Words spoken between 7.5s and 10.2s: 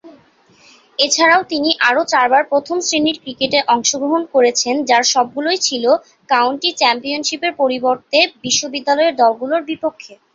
পরিবর্তে বিশ্ববিদ্যালয়ের দলগুলো বিপক্ষে।